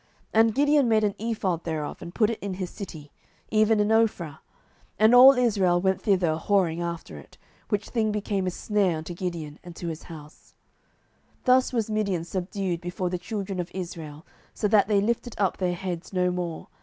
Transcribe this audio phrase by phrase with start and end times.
[0.33, 3.11] 07:008:027 And Gideon made an ephod thereof, and put it in his city,
[3.51, 4.39] even in Ophrah:
[4.97, 7.37] and all Israel went thither a whoring after it:
[7.69, 10.55] which thing became a snare unto Gideon, and to his house.
[11.41, 14.25] 07:008:028 Thus was Midian subdued before the children of Israel,
[14.55, 16.69] so that they lifted up their heads no more.